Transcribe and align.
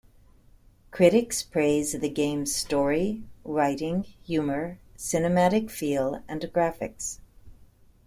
Critics 0.89 1.43
praised 1.43 2.01
the 2.01 2.09
game's 2.09 2.55
story, 2.55 3.21
writing, 3.45 4.01
humour, 4.25 4.79
cinematic 4.97 5.69
feel, 5.69 6.23
and 6.27 6.41
graphics. 6.41 7.19